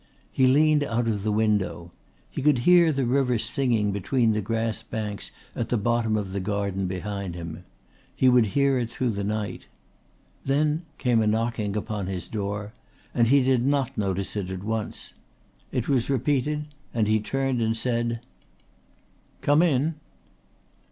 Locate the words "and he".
13.13-13.43, 16.95-17.19